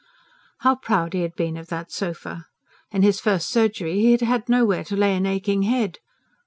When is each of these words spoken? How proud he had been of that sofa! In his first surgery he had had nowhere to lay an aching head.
How 0.61 0.77
proud 0.77 1.13
he 1.13 1.21
had 1.21 1.35
been 1.35 1.55
of 1.57 1.67
that 1.67 1.91
sofa! 1.91 2.47
In 2.89 3.03
his 3.03 3.19
first 3.19 3.49
surgery 3.49 3.99
he 3.99 4.09
had 4.13 4.21
had 4.21 4.49
nowhere 4.49 4.83
to 4.85 4.95
lay 4.95 5.15
an 5.15 5.27
aching 5.27 5.61
head. 5.61 5.99